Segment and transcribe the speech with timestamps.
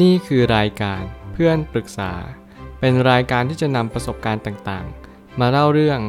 [0.00, 2.12] นี่คือรายการเพื่อนปรึกษา
[2.80, 6.00] เป็นรายการที่จะนำประสบการณ์ต่างๆ มาเล่าเรื่อง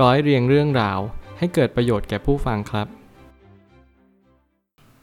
[0.00, 0.98] ร้อยเรียงเรื่องราว
[1.38, 2.86] ให้เกิดประโยชน์แก่ผู้ฟังครับ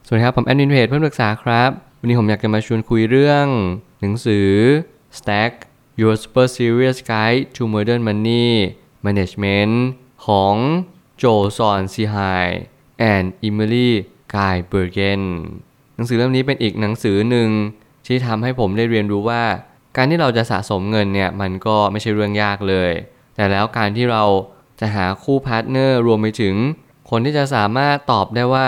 [0.06, 1.70] สวัสดีครับ ผมแอดมินเพจเพื่อนปรึกษาครับ
[2.00, 3.46] วันนี้ผมอยากจะมาชวนคุยเรื่อง
[4.02, 4.50] หนังสือ
[5.18, 5.54] Stacked
[6.02, 8.48] Your Super Serious Guide to Modern Money
[9.06, 9.74] Management
[10.26, 10.56] ของ
[11.18, 11.24] Joe
[11.58, 13.94] Saul-Sehy and Emily
[14.36, 15.22] Guy Birken
[15.96, 17.50] หนังสือเล่มนี้เป็นอีกหนังสือหนึ่ง
[18.08, 19.44] ที่ทำให้ผมได้เรียนรู้ว่า
[19.98, 22.92] การที่เราจะสะสมเงินเนี่ยมันก็ไม่ใช่เรื่องยากเลย
[23.36, 24.24] แต่แล้วการที่เรา
[24.80, 26.56] จะหาคู่ partner รวมไปถึง
[27.10, 28.66] คนที่จะสามารถตอบได้ว่า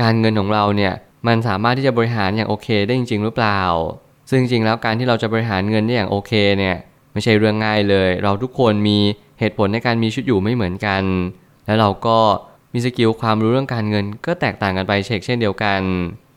[0.00, 0.94] การเงินของเราเนี่ย
[1.26, 3.60] มันสามารถที่จะบริหารอย่างโอเคได้จริง ๆ หรือเปล่า
[4.30, 6.76] ซึ่งจริงๆแล้วการที่เราจะบริหารเงินได้อย่างโอเคเนี่ย
[7.12, 8.98] ไม่ใช่เรื่องง่ายเลย เราทุกคนมี
[9.40, 11.02] เหตุผลในการมีชีวิตอยู่ไม่เหมือนกัน
[11.66, 12.18] แล้วเราก็
[12.72, 15.80] มีสกิลความรู้เรื่องการเงิน ก็แตกต่างกันไปเช็คเช่นเดียวกัน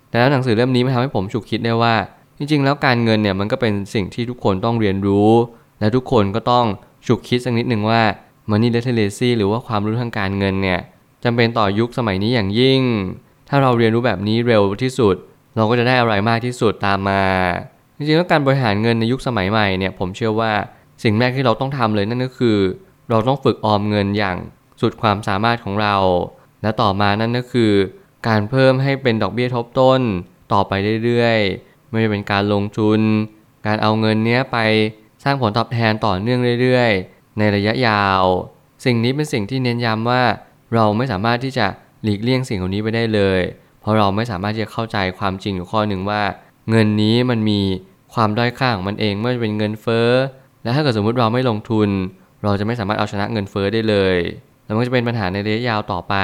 [0.09, 1.95] แต่แล้วหนังสือเล่มนี้มันทำให้ผมฉุกคิดได้ว่า
[2.44, 5.30] จริงๆ แล้วการเงินเนี่ยมันก็เป็นสิ่งที่ทุกคนต้องเรียนรู้
[5.80, 6.66] และทุกคนก็ต้อง
[7.08, 8.02] ฉุกคิดสักนิดหนึ่งว่า
[8.50, 10.80] money literacy หรือว่าความรู้ทางการเงินเนี่ย
[11.23, 12.81] จำเป็นต่อยุคสมัยนี้อย่างยิ่ง
[13.50, 15.16] ถ้าเราเรียนรู้แบบนี้เร็วที่สุด
[15.56, 17.23] เราก็จะได้อะไรมากที่สุดตามมา
[17.98, 20.52] จริงๆแล้วการบริหารเงินในยุคสมัยใหม่เนี่ยผมเชื่อว่า
[21.03, 22.58] สิ่งแรกที่เราต้องทำเลยนั่นก็คือ
[23.09, 24.38] เราต้องฝึกออมเงินอย่าง
[24.81, 25.95] สุดความสามารถของเรา
[26.61, 27.72] และต่อมานั่นก็คือ
[28.28, 30.02] การเพิ่มให้เป็นดอกเบี้ยทบต้น
[30.53, 30.73] ต่อไป
[31.05, 33.00] เรื่อยๆ ไม่ว่าเป็นการลงทุน
[33.66, 34.58] การเอาเงินเนี้ยไป
[35.23, 38.23] สร้างผลตอบแทนต่อเนื่องเรื่อยๆ ในระยะยาว
[38.86, 40.22] สิ่งนี้เป็นสิ่งที่เน้นย้ำว่า
[40.73, 41.67] เราไม่สามารถที่จะ
[42.03, 43.42] หลีกเลี่ยงสิ่งเหล่านี้ไปได้เลย
[43.81, 46.22] เพราะเราไม่สามารถที่จะเข้าใจความจริงอยู่ข้อหนึ่งว่า
[46.70, 47.61] เงินนี้มันมี
[48.14, 50.09] ความด้อยค่าของมันเองไม่ว่าจะเป็นเงินเฟ้อ
[50.64, 51.89] และถ้าเกิดสมมุติเราไม่ลงทุน
[52.44, 54.17] เราจะไม่สามารถเอาชนะเงินเฟ้อได้เลย
[54.66, 56.16] แล้วมันจะเป็นปัญหาในระยะยาวต่อไป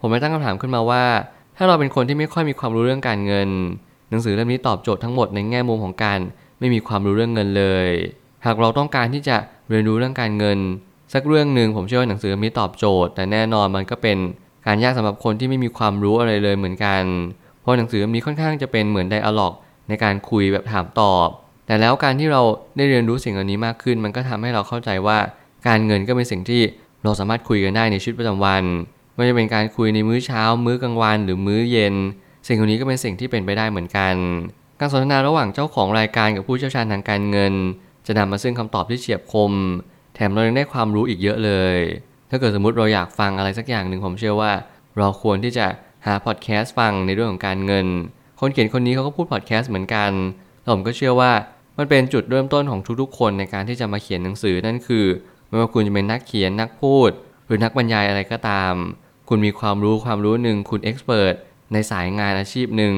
[0.00, 1.04] ผมเลยตั้งคำถามขึ้นมาว่า
[1.56, 3.48] ถ้าเราเป็นคนที่ไม่ค่อยมีความรู้เรื่องการเงิน
[4.12, 6.18] หนังสือเล่มนี้ตอบโจทย์ทั้งหมดในแง่มุมของการ
[6.58, 7.88] ไม่มีความรู้เรื่องเงินเลย
[8.46, 9.36] หากเราต้องการที่จะ
[9.68, 10.58] เรียนรู้เรื่องการเงิน
[11.14, 14.18] สักเรื่องหนึ่งผมเชื่อว่าหนังสือเล่มนี้ตอบโจทย์ แต่แน่นอนมันก็เป็น
[14.66, 17.02] การยากสำหรับคนที่ไม่มีความรู้อะไรเลยเหมือนกัน
[17.60, 19.54] เพราะหนังสือเล่มนี้ค่อนข้างจะเป็นเหมือนไดอะล็อก
[19.88, 21.28] ในการคุยแบบถามตอบ
[21.66, 22.42] แต่แล้วการที่เรา
[22.76, 25.18] ได้เรียนรู้สิ่งเหล่านี้มากขึ้น มันก็ทำให้เราเข้าใจว่า
[25.66, 26.62] การเงินก็เป็นสิ่งที่
[27.04, 28.64] เราสามารถคุยกันได้ในชีวิตประจำวัน
[29.14, 31.94] ไม่ว่าจะเป็นการคุยในมื้อเช้า มื้อกลางวัน หรือมื้อเย็น
[32.46, 34.14] สิ่งเหล่านี้ก็เป็นสิ่งที่เป็นไปได้เหมือนกัน
[34.80, 37.54] การสนทนาระหว่างเจ้าของรายการกับผู้เชี่ยวชาญทางการเงิน
[38.06, 39.52] จะนำมาซึ่งคำตอบที่เฉียบคม
[40.14, 41.76] แถมเรายังได้ความรู้อีกเยอะเลย
[42.30, 44.52] ถ้าเกิดสมมติเราอยากฟังอะไรสักอย่างหนึ่งผมเชื่อว่า
[44.98, 45.66] เราควรที่จะ
[46.06, 47.86] หาพอดแคสต์ฟังในเรื่องของการเงิน
[48.40, 50.10] คนเขียนคนนี้เขาก็พูดพอดแคสต์เหมือนกัน
[50.72, 51.32] ผมก็เชื่อว่า
[51.78, 55.06] มันเป็นจุดเริ่มต้นของทุกๆ คนในการที่จะมาเขียนหนังสือนั่นคือ
[55.48, 57.10] ไม่ว่าคุณจะเป็นนักเขียนนักพูด
[57.46, 58.74] หรือนักบรรยายอะไรก็ตาม
[59.28, 61.34] คุณมีความรู้ความรู้หนึ่งคุณเอ็กซ์เพรส
[61.72, 62.94] ในสายงานอาชีพหนึ่ง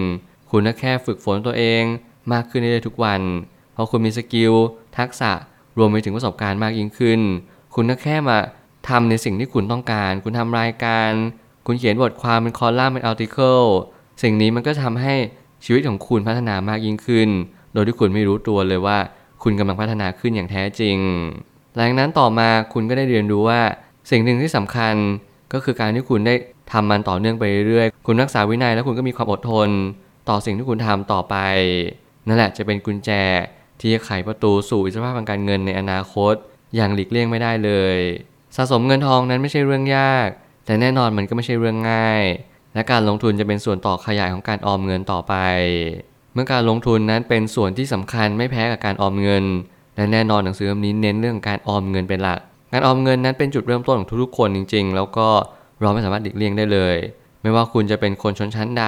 [0.51, 1.83] คุณก็แค่ฝึกฝนตัวเอง
[2.33, 3.21] มากขึ้นเรื่อยๆทุกวัน
[3.73, 4.53] พอคุณมี skill
[4.99, 5.33] ทักษะ
[5.79, 7.21] รวมไปถึงประสบการณ์มากยิ่งขึ้น
[7.75, 8.39] คุณก็แค่มา
[8.89, 11.11] ทำในสิ่งที่คุณต้องการ คุณทำรายการ
[11.67, 13.63] คุณเขียนบทความเป็นคอลัมน์เป็น article
[14.23, 15.15] สิ่งนี้มันก็ทำให้
[15.65, 17.29] ชีวิตของคุณพัฒนามากยิ่งขึ้น
[17.73, 18.99] โดยที่คุณไม่รู้ตัวเลยว่า
[19.43, 20.97] คุณกำลังพัฒนาขึ้นอย่างแท้จริง
[21.75, 23.61] หลังนั้นต่อมาคุณก็ได้เรียนรู้ว่า
[24.11, 24.95] สิ่งหนึ่งที่สำคัญ
[25.55, 26.35] ก็คือการที่คุณได้
[26.73, 29.69] ทำมันต่อเนื่องไปเรื่อยๆ คุณรักษาวินัยแล้วคุณก็มีความอดทน
[30.29, 31.37] ต่อสิ่งที่คุณทำต่อไป
[32.29, 33.11] นั่นแหละจะเป็นกุญแจ
[33.81, 36.35] ที่จะไขประตูสู่อิสรภาพทางการเงินในอนาคต
[36.77, 37.99] อย่างหลีกเลี่ยงไม่ได้เลย
[38.57, 40.29] สะสมเงินทองนั้นไม่ใช่เรื่องยาก
[40.67, 42.23] แต่แน่นอนมันก็ไม่ใช่เรื่องง่าย
[42.75, 45.35] และการลงทุนจะเป็นส่วนต่อขยายของการออมเงินต่อไป
[46.35, 49.45] เมื่อการลงทุนนั้นเป็นส่วนที่สำคัญไม่แพ้กับการออมเงิน
[49.97, 52.41] และแน่นอนหนังสือเล่มนี้เน้นเรื่องการออมเงินเป็นหลัก
[52.77, 55.29] การออมเงินนั้นเป็นจุดเริ่มต้นของทุกๆคนจริง ๆ แล้วก็
[55.81, 56.97] เราไม่สามารถหลีกเลี่ยงได้เลย
[57.43, 58.85] ไม่ว่าคุณจะเป็นคนชนชั้นใด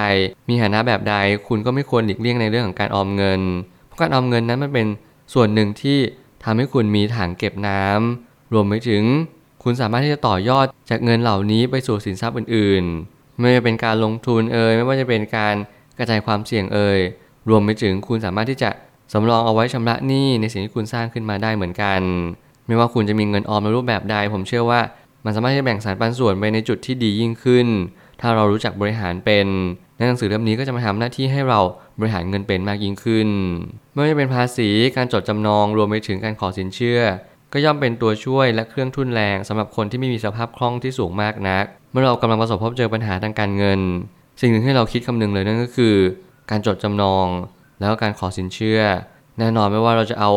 [0.49, 1.15] มีฐานะแบบใด
[1.47, 3.41] คุณก็ไม่ควรหลีกเลี่ยงในเรื่องของการออมเงิน
[3.87, 4.87] เพราะการออมเงินนั้นมันเป็น
[5.33, 5.97] ส่วนหนึ่งที่
[6.43, 9.03] ทำให้คุณมีถังเก็บน้ำรวมไปถึง
[9.63, 15.55] คุณสามารถที่จะต่อยอดจากเงินเหล่านี้ไปสู่สินทรัพย์อื่นๆ ไม่ว่าจะเป็นการลงทุนเอ่ยไม่ว่าจะเป็นการ
[15.97, 16.99] กระจายความเสี่ยงเอ่ย
[17.49, 18.69] รวมไปถึงคุณสามารถที่จะ
[19.13, 22.01] สำรองเอาไว้ชำระหนี้ในสิ่งที่คุณสร้างขึ้นมาได้เหมือนกัน
[22.67, 24.79] ไม่ว่าคุณจะมีเงินออมในรูปแบบใด ผมเชื่อว่า
[25.25, 27.67] มันสามารถที่จะแบ่งสารปันส่วนไปในจุดที่ดียิ่งขึ้น
[28.21, 29.47] ถ้าเรารู้จักบริหารเป็น
[29.97, 31.59] ในหนังสือเล่มนี้ก็จะมาทำหน้าที่ให้เรา
[31.99, 33.29] บริหารเงินเป็นมากยิ่งขึ้น
[33.93, 37.01] ไม่ว่าจะเป็นภาษีการจดจำนองรวมไปถึงการขอสินเชื่อ
[37.53, 43.79] ก็ย่อมเป็นตัวช่วยและเครื่องทุ่นแรงสำหรับคนที่ไม่มีสภาพคล่องที่สูงมากนัก เมื่อเรากำลังประสบพบเจอปัญหาทางการเงิน
[44.41, 45.95] สิ่งหนึ่งที่เราคิดคำนึงเลยนั่นก็คือ
[46.51, 47.27] การจดจำนอง
[47.79, 48.81] แล้วก็การขอสินเชื่อ
[49.39, 50.31] แน่นอนไม่ว่าเราจะเอา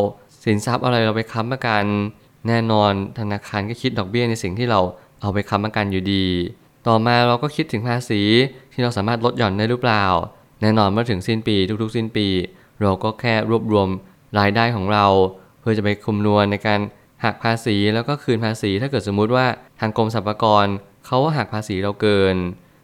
[0.45, 1.85] สินทรัพย์อะไรเราไปค้ำประกัน
[2.47, 4.79] แน่นอนธนาคารก็คิดดอกเบี้ยในสิ่งที่เรา
[5.21, 6.25] เอาไปค้ำประกันอยู่ดี
[6.87, 8.21] ต่อมาเราก็คิดถึงภาษี
[8.73, 10.05] ที่เราสามารถลดหย่อนได้หรือเปล่า
[10.61, 12.27] แน่นอนเมื่อถึงสิ้นปีทุกๆ สิ้นปี
[12.81, 13.87] เราก็แค่รวบรวม
[14.39, 15.05] รายได้ของเรา
[15.59, 16.79] เพื่อจะไปคำนวณในการ
[17.23, 19.45] หักภาษีแล้วก็คืนภาษี ถ้าเกิดสมมุติว่า
[19.79, 20.67] ทางกรมสรรพากร
[21.05, 22.35] เขาหักภาษีเราเกิน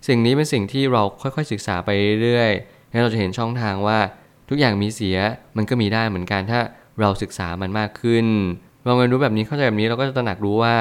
[0.08, 1.90] สิ่งนี้เป็นสิ่งที่เราค่อยๆศึกษาไป
[2.24, 4.00] เรื่อยๆแล้วเราจะเห็นช่องทางว่า
[4.50, 5.18] ทุกอย่างมีเสีย
[5.58, 6.60] มันก็มีได้เหมือนกันถ้า
[7.02, 8.26] เราศึกษามันมากขึ้น
[8.88, 10.76] เราเรียนรู้แบบนี้เข้าใจแบบนี้เราก็จะตระหนักรู้ว่า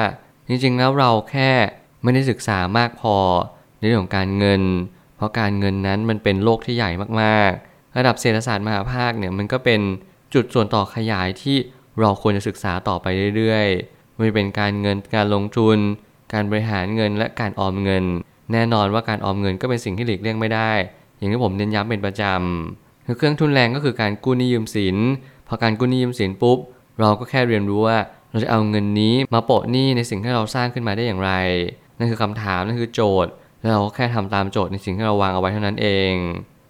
[0.47, 1.51] จริงๆแล้วเราแค่
[2.03, 3.15] ไม่ได้ศึกษามากพอ
[3.79, 4.61] ในเรื่องของการเงิน
[5.17, 9.81] เพราะการเงินนั้นมันเป็นโลกที่ใหญ่มากๆ ระดับเศรษฐศาสตร์มหาภาคเนี่ยมันก็เป็น
[10.33, 11.57] จุดส่วนต่อขยายที่
[11.99, 13.05] เราควรจะศึกษาต่อไป
[13.35, 15.77] เรื่อยๆไม่เป็นการเงินการลงทุน
[16.33, 18.05] การบริหารเงินและการออมเงิน
[18.51, 20.71] แน่นอนว่าการออมเงินก็เป็นสิ่งที่หลีกเลี่ยงไม่ได้
[21.17, 24.97] อย่างที่ผมเน้นย้ำเป็นประจำคือเครื่องทุนแรงก็คือการกู้หนี้ยืมสิน
[25.47, 26.59] พอการกู้หนี้ยืมสินปุ๊บ
[27.01, 27.97] เราก็แค่เรียนรู้ว่า
[28.31, 31.31] เราจะเอาเงินนี้มาโปะหนี้ในสิ่งที่เราสร้างขึ้นมาได้อย่างไร
[31.97, 36.13] นั่นคือคำถามนั่นคือโจทย์ แล้วเราก็แค่ทำตามโจทย์ในสิ่งที่เราวางเอาไว้เท่านั้นเอง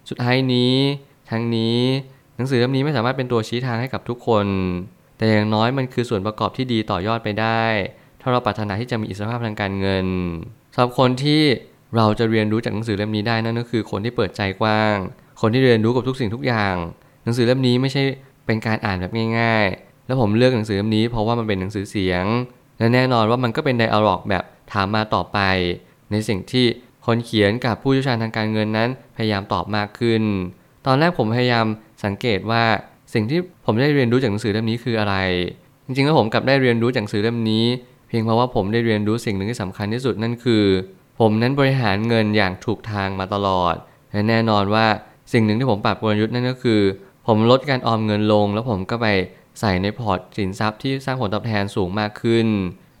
[0.08, 0.74] สุดท้ายนี้
[1.30, 1.78] ทั้งนี้
[2.36, 4.46] หนังสือเล่มนี้ไม่สามารถเป็นตัวชี้ทางให้กับทุกคน
[5.16, 7.64] แต่อย่างน้อยมันคือส่วนประกอบที่ดีต่อยอดไปได้
[8.20, 10.06] ถ้าเราปรารถนาที่จะมีอิสรภาพทางการเงิน
[10.74, 11.42] สำหรับคนที่
[11.96, 14.96] เราจะเรียนรู้จากหนังสือเล่มนี้ได้นั่นก็คือคนที่เปิดใจกว้าง
[15.40, 16.74] คนที่เรียนรู้กับทุกสิ่งทุกอย่าง
[17.24, 18.02] หนังสือเล่มนี้ไม่ใช่
[18.46, 22.24] เป็นการอ่านแบบง่ายๆ แล้วผมเลือกหนังสือเล่มนี้เพราะว่ามันเป็นหนังสือเสียง
[22.78, 25.38] และแน่นอนว่ามันก็เป็นไดอะล็อกแบบถามมาตอบไป
[26.10, 26.66] ในสิ่งที่
[27.06, 30.22] คนเขียนกับผู้เชี่ยวชาญทางการเงินนั้น พยายามตอบมากขึ้น
[30.86, 31.66] ตอนแรกผมพยายาม
[32.04, 32.62] สังเกตว่า
[33.14, 35.14] สิ่งที่ผมได้เรียนรู้จากหนังสือเล่มนี้คืออะไร
[35.86, 37.64] จริงๆแล้วผมกลับได้เรียนรู้จากหนังสือเล่มนี้
[38.08, 40.64] เพียงเพราะว่าผมได้เรียนรู้สิ่งหนึ่งที่สำคัญที่สุดนั่นคือ
[41.20, 43.74] ผมนั้นบริหารเงินอย่างถูกทางมาตลอด
[44.12, 44.86] และแน่นอนว่า
[45.32, 46.80] สิ่งหนึ่งที่ผมปรับกลยุทธ์นั่นก็คือ
[47.26, 49.06] ผมลดการออมเงินลง แล้วผมก็ไป
[49.58, 52.46] ใส่ในพอร์ตสินทรัพย์ที่สร้างผลตอบแทนสูงมากขึ้น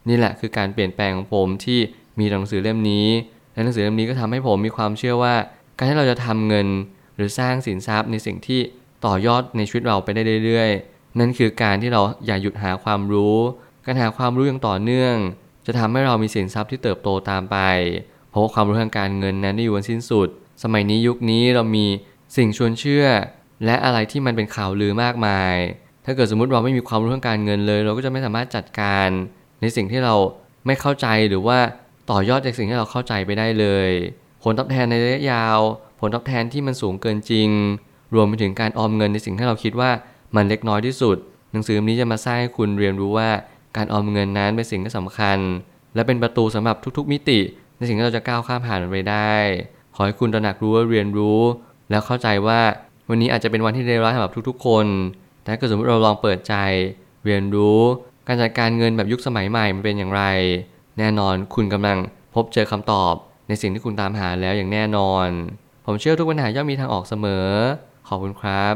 [0.08, 1.80] นี่แหละคือการเปลี่ยนแปลงของผมที่
[2.18, 3.08] มีหนังสือเล่มนี้
[3.52, 5.34] และหนังสือเล่มนี้ก็ทำให้ผมมีความเชื่อว่า
[5.76, 6.68] การที่เราจะทำเงิน
[7.16, 8.60] หรือสร้างสินทรัพย์ในสิ่งที่
[9.06, 13.36] ต่อยอดในชีวิตเราไปได้เรื่อยๆ นั่นคือการที่เราอย่าหยุดหาความรู้
[13.84, 15.14] การหาความรู้อย่างต่อเนื่อง
[15.66, 17.58] จะทำให้เรามีสินทรัพย์ที่เติบโตตามไป
[18.30, 20.28] เพราะความรู้ทางการเงินนั้นไม่อยู่ันสิ้นสุด
[20.62, 21.86] สมัยนี้ยุคนี้เรามี
[22.36, 23.06] สิ่งชวนเชื่อ
[23.64, 25.54] และอะไรที่มันเป็นข่าวลือมากมาย
[26.08, 29.08] ถ้าเกิดสมมติเราไม่มีความรู้ทางการเงินเลย เราก็จะไม่สามารถจัดการ
[29.60, 30.14] ในสิ่งที่เรา
[30.66, 31.58] ไม่เข้าใจหรือว่า
[32.10, 33.90] ต่อยอดจากสิ่งที่เราเข้าใจไปได้เลย
[34.42, 35.58] ผลตอบแทนในระยะยาว
[36.00, 37.48] ผลตอบแทนที่มันสูงเกินจริง
[38.14, 39.90] รวมไปถึงการออมเงินในสิ่งที่เราคิดว่า
[40.36, 41.16] มันเล็กน้อยที่สุด
[41.52, 43.28] หนังสือเล่มนี้จะมาสร้างให้คุณเรียนรู้ว่า
[43.76, 45.38] การออมเงินนั้นเป็นสิ่งที่สำคัญ
[45.94, 47.40] และเป็นประตูสำหรับทุกๆ มิติ
[47.76, 49.34] ในสิ่งที่เราจะก้าวข้ามผ่านไปได้
[49.94, 51.40] ขอให้คุณตระหนักรู้ว่าเรียนรู้
[51.90, 52.60] แล้วเข้าใจว่า
[53.08, 54.86] วันนี้อาจจะเป็นวันที่เลวร้ายสำหรับทุกๆ คน
[55.48, 56.54] แต่กิดสมมติเราลองเปิดใจ
[57.24, 57.80] เรียนรู้
[58.26, 60.22] การจัดการเงินแบบยุคสมัยใหม่มันเป็นอย่างไร
[60.98, 61.98] แน่นอนคุณกำลัง
[62.34, 63.14] พบเจอคำตอบ
[63.48, 65.28] ในสิ่งที่คุณตามหาแล้วอย่างแน่นอน
[65.86, 67.46] ผมเชื่อทุกปัญหาย่อมมีทางออกเสมอ
[68.08, 68.74] ขอบคุณครับ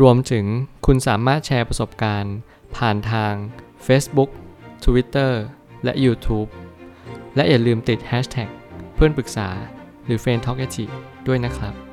[0.00, 0.44] รวมถึง
[0.86, 2.36] คุณสามารถแชร์ประสบการณ์
[2.76, 3.32] ผ่านทาง
[3.86, 4.30] Facebook
[4.84, 5.32] Twitter
[5.84, 6.48] และ YouTube
[7.36, 8.48] และอย่าลืมติด Hashtag
[8.94, 9.48] เพื่อนปรึกษา
[10.04, 10.58] หรือ f r ร e n d t a l k
[11.26, 11.85] ด้วยนะครับ